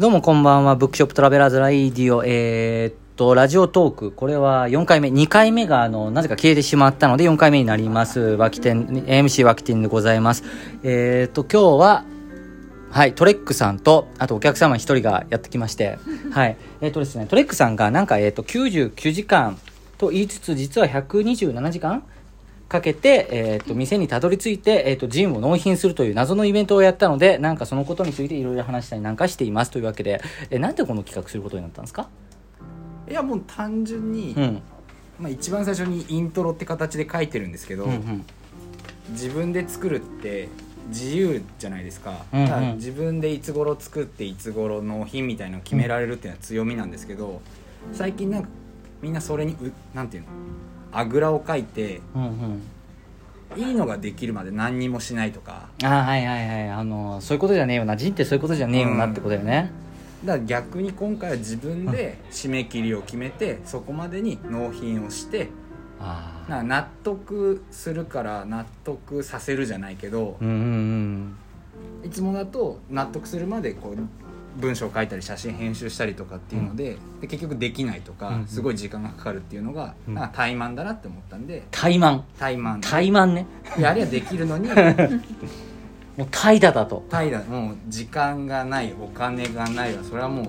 [0.00, 8.18] どうもこんばんは、ブックショップトラベラーズライディオ、えー、っと、ラジオトーク、これは4回目、2回目が、あの、なぜか消えてしまったので、4回目になります。
[8.18, 10.42] 脇店、MC 脇店でございます。
[10.82, 12.04] えー、っと、今日は、
[12.90, 15.98] はい、トレックさんと、あとお客様一人がやってきまして、
[16.32, 19.58] はい、えーっとですね、トレックさんがなんか、えーっと、99時間
[19.98, 22.04] と言いつつ、実は127時間
[22.70, 32.08] かけて、えっ、と、店にたどり着いて、えっ、と、ジンを納品するという謎のイベントをやったので、なんかそのことについていろいろ話したりなんかしていますというわけで、えなんでこの企画することになったんですか？
[33.10, 34.62] いやもう単純に、うん。
[35.18, 38.24] まあ、一番最初にイントロって形で書いてるんですけど、うんうん。
[39.10, 40.48] 自分で作るって
[40.90, 47.42] 自由じゃないですか,、うんうん自分でいつ頃作っていつ頃納品みたいなのを決められるっていうのは強みなんですけど
[47.92, 48.48] 最近なんか
[49.02, 50.28] みんなそれにうなんていうの？
[50.92, 52.62] あぐらをかいてうんうん。
[53.56, 56.70] いいのができるまで何にもしないとかあーはいはいはい。
[56.70, 57.96] あの、そういうことじゃねえよな。
[57.96, 59.72] ジンってそういうことじゃねえよなってことだよね。
[60.24, 65.48] だから逆に今回は自分で締め切りを決めてそこまでに納品をして。
[66.48, 70.54] な納得するから納得させるじゃないけどうんうん
[72.02, 72.06] うん。
[72.06, 73.98] いつもだと納得するまでこう
[74.56, 82.22] 文章を書いたり写真編集したりとかっていうので,、で結局できないとか、うんうんすごい時間がかかるっていうのが、うんなんか怠慢だなって思ったんで怠慢。
[82.38, 83.46] 怠慢怠慢ね。
[83.78, 84.68] やりゃできるのに
[86.16, 87.04] もう怠惰だと。
[87.10, 90.46] 怠惰もう時間がないお金がないわそれはもう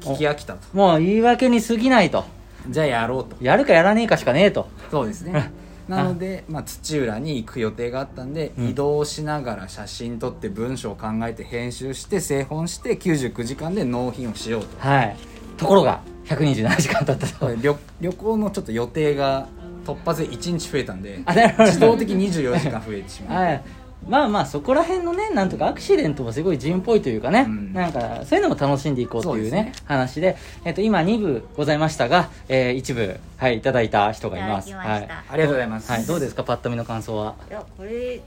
[0.00, 2.24] 聞き飽きたともう言い訳に過ぎないと。
[2.68, 4.68] じゃあやろうとやるかやらねえかしかねえと。
[4.90, 5.52] そうですね
[5.88, 8.68] なので、まあ、土浦に行く予定があったんで、うん。
[8.68, 14.68] 移動しながら写真撮って文章を考えて編集して製本して99時間で納品をしようと。
[14.78, 15.16] はい。
[15.56, 17.54] ところが、127時間経ったと。
[17.56, 19.48] 旅旅行のちょっと予定が
[19.84, 21.22] 突発で1日増えたんで
[21.58, 23.44] 自動的に24時間増えてしまう。
[23.44, 23.62] はい、
[24.08, 27.72] まあまあそこら辺のねなんとかアクシデントもすごい人っぽいというかね、うん。
[27.72, 29.72] なんかそういうのも楽しんでいこうというねね。
[29.84, 34.72] 話で、えっと今2部ございましたが、えー、1部はいいただいた人がいます。
[34.74, 35.08] はい。
[35.08, 38.20] ありがとうございます、はい、どうですかパッと見の感想は、いやこれ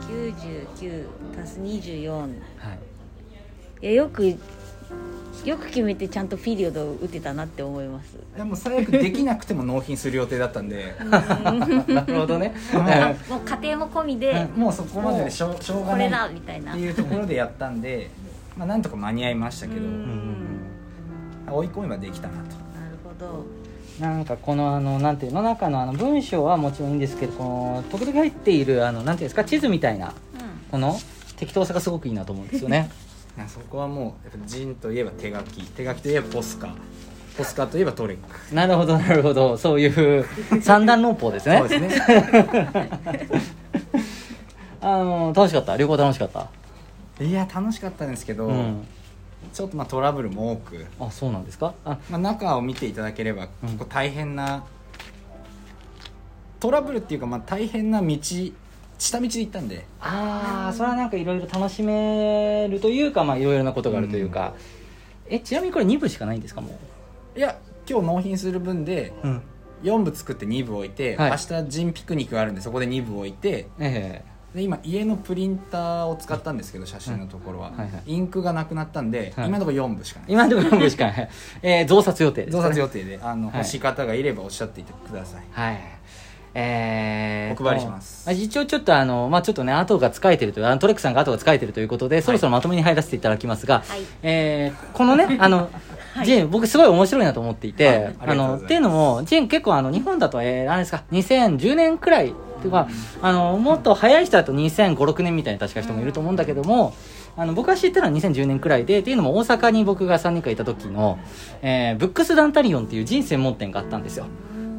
[0.00, 1.06] 99
[1.42, 2.28] 足す24はい、
[3.82, 4.38] いやよく
[5.44, 8.16] よく決めてちゃんとピリオドを打てたなって思います。
[8.36, 10.96] でも最悪できなくても納品する予定だったんで。
[10.98, 12.52] なるほどね。
[12.74, 16.72] あもう家庭も込みでもうそこまででしょうしょうがないだみたいな。
[16.72, 18.10] っていうところでやったんで
[18.56, 19.82] まあなんとか間に合いましたけど。
[19.82, 20.46] うん。
[21.48, 22.40] 追い込めばできたなと。
[22.40, 22.50] なる
[23.04, 23.46] ほど。
[24.00, 30.12] なんかこのあのなんていうの中のあの文章はもちろんいいんですけどこの時々入っているあのなんていうんですか地図みたいなう
[30.70, 30.98] この
[31.36, 32.90] 適当さがすごくいいなと思うんですよね
[33.48, 35.62] そこはもうやっぱジンといえば手書き。
[35.62, 36.74] 手書きといえばポスカ。
[37.36, 38.54] ポスカといえばトレック。
[38.54, 39.56] なるほどなるほど。
[39.58, 39.86] そうい
[40.20, 40.26] う
[40.62, 41.58] 三段論法ですね。
[41.58, 42.90] そうですね。
[44.80, 45.76] あの楽しかった？
[45.76, 46.48] 旅行楽しかった？
[47.24, 48.86] いや楽しかったんですけど、うん。
[49.52, 51.74] ちょっとまあトラブルも多く、あそうなんですか？
[51.84, 51.98] あ。
[52.10, 54.64] まあ、中を見ていただければ結構大変な、
[56.58, 58.16] トラブルっていうかまあ大変な道
[58.98, 59.84] 下道で行ったんで。
[60.00, 64.54] あーそれはなんかいろいろ楽しめるというかまあいろいろなことがあるというか、
[65.28, 66.78] えちなみにこれ2部しかないんですかも
[67.36, 67.58] いや
[67.88, 69.42] 今日納品する分でううん。
[69.82, 71.30] 4部作って2部置いて、はい。
[71.32, 73.68] 明日ジンピクニックがあるんでそこで2部置いて。
[73.78, 74.24] え
[74.54, 79.48] で今家のプリンターを使ったんですけど写真のところは、はいはいインクがなくなったんで、はい。
[79.48, 80.28] 今のところ4部しかない。
[80.30, 81.28] え今のところ4部しかない、
[81.62, 83.56] えー増刷予定です、ね、増刷予定であの、はい。
[83.58, 85.80] 欲しい方がいればおっしゃっていてくださいはい
[86.58, 88.26] えー、お配りします。
[88.26, 94.00] あ一応ちょっとあのまあちょっとね後が使えてるというあのトレックさんが後が使えてるということで、そろそろまとめに入らせていただきますが、はい。
[94.22, 95.68] えーこのね あの
[96.24, 98.14] ジェーン僕すごい面白いなと思っていて、はい。
[98.28, 102.88] あのっていうのもジェーン結構あの日本だとえー、何ですか2010年くらいとか、
[103.20, 106.94] あのもっと早い人だと2005,6年みたいな確か人もいると思うんだけども、
[107.36, 111.18] あの僕が知ってるのは2010年くらいでっていうのも大阪に僕が3人かいた時の、
[111.60, 114.26] えーブックスダンタリオンっていうジン専門店があったんですよ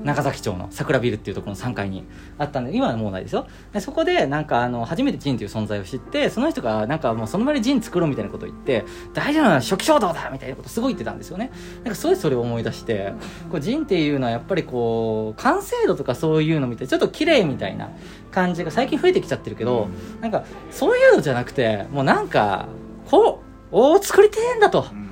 [0.08, 2.06] 中崎町の桜ビルっていうところの3階に
[2.38, 3.46] あったんで今はもうないですよ。
[3.74, 11.52] でそこでなんかあの初めてジンという存在を知ってその人がなんかもうその場でジン作ろうみたいなことを言って大事なのは初期衝動だみたいなことすごい言ってたんですよね。
[11.84, 13.14] なんかすごいそれを思い出して
[13.52, 17.92] こうジンっていうのはやっぱりこう完成度とかそういうの見てちょっと綺麗みたいな
[18.32, 19.90] 感じが最近増えてきちゃってるけど、
[20.22, 22.68] なんかそういうのじゃなくてもうなんか
[23.10, 24.86] こうお作りてえんだと。
[24.90, 25.07] うん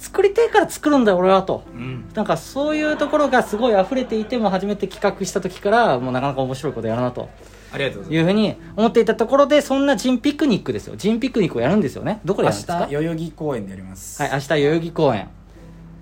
[0.00, 1.62] 作りてえから作るんだよ俺はと。
[1.74, 2.08] うん。
[2.14, 7.28] なんかそういうところがすごい溢れていても初めて企画した時からもうなかなか面白いことやるなと。
[7.72, 10.96] ありがとうございいうふうに思っていたところでそんなジンピクニックですよ。
[10.96, 12.20] ジンピクニックをやるんですよね。
[12.24, 12.80] どこでやるんですか？
[12.80, 15.28] ます明日代々木公園でやります、はい明日代々木公園。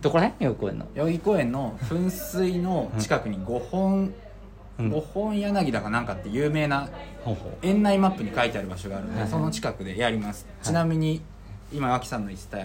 [0.01, 0.47] どこら辺？
[0.47, 0.87] 代々木公園の。
[0.95, 4.15] 代々木公園の噴水の近くに5本、
[4.79, 4.91] うん。
[4.91, 6.89] 五本柳だかなんかって有名な
[7.63, 9.31] 園内マップに書いてある場所があるので、はいはい。
[9.33, 11.21] その近くでやります、ちなみに
[11.73, 12.59] 今脇さんの言ってた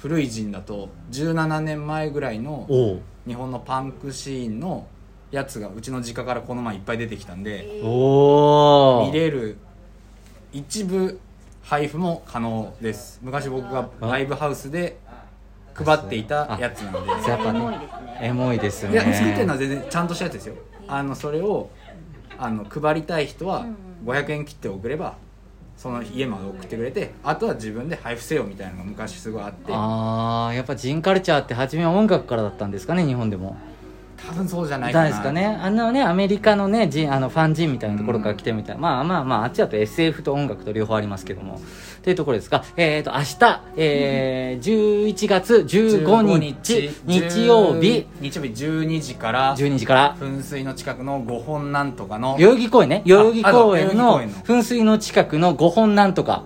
[0.00, 2.66] 古い陣だと17年前ぐらいの
[3.26, 4.86] 日本のパンクシーンの
[5.30, 9.56] やつがうちの実家からこの前いっぱい出てきたんでおお見れる
[10.52, 11.18] 一部
[11.62, 13.18] 配布も可能です。
[13.22, 14.98] 昔僕がライブハウスで
[15.74, 17.28] 配っていたやつなんで。
[17.28, 17.88] やっぱね。
[18.20, 18.92] エモいですね。
[18.92, 20.54] いや作ってるのは全然ちゃんとしたやつですよ。
[20.86, 21.70] あのそれを
[22.38, 23.66] あの配りたい人は
[24.04, 25.16] 500円切って送れば
[25.76, 29.72] その家まで送ってくれてあとは自分で配布せよみたいなのが昔すごいあって。
[29.72, 33.56] ああやっぱジンカルチャーって初めは音楽からだったんですかね日本でも。
[34.26, 35.06] 多分そうじゃないなかな。
[35.08, 35.58] いですかね。
[35.60, 41.56] あのねアメリカのねジンあのファンジンみたいなところから来てるみたいな、まあまあまああっちだと SF と音楽と両方ありますけども。
[41.56, 41.58] っ
[42.06, 48.06] ていうところですがえっ、と明日、えー、11月15日日曜日。
[48.20, 50.16] 日曜日12時から12時から。
[50.20, 53.02] 噴水の近くの5本なんとかの代々木公園ね。
[53.04, 56.44] 代々木公園の噴水の近くの5本なんとか。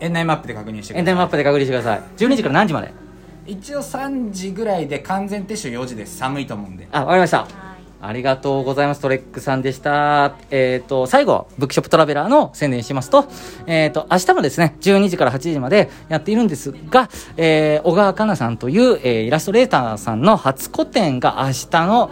[0.00, 0.98] 園内マップで確認してください。
[0.98, 2.02] エンタメマップで確認してください。
[2.16, 3.01] 12時から何時まで？
[3.46, 7.72] 一応3時ぐらいで完全撤収4時です寒いと思うんであわかりました
[8.04, 9.00] ありがとうございます。
[9.00, 10.34] トレックさんでした。
[10.50, 13.28] えっ、と、最後、ブックショップトラベラーの宣伝しますと、
[13.68, 22.10] えっ、と、明日もですね、12時から8時までやっているんですが、えー小川かなさんという、えーイラストレーターさんの初個展が明日の、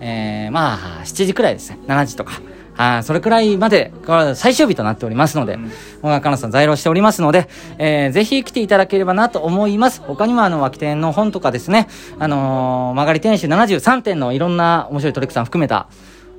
[0.00, 1.78] えーまあ、7時くらいですね。
[1.88, 2.40] 7時とか。
[2.76, 5.70] あーそれくらいまで、が最終日となっておりますので、うん
[6.02, 7.48] 小川かなさん在庫しておりますので、
[7.78, 10.00] えーぜひ来ていただければなと思います。
[10.00, 11.88] 他にもあの、脇店の本とかですね、
[12.18, 15.88] あのー曲がり店主73点のいろんな面白いトレックさん含めた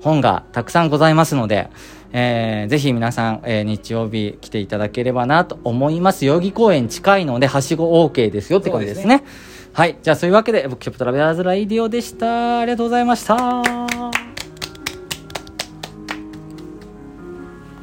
[0.01, 1.69] 本がたくさんございますので、
[2.11, 6.25] えーぜひ皆さん、えー日曜日来ていただければなと思います。
[6.25, 9.23] 代々木公園近いので、はしご OK ですよってことですね。
[9.73, 9.97] はい。
[10.03, 12.59] じゃあそういうわけで、ブックショップトラベラーズライディオでした。
[12.59, 14.22] ありがとうございました。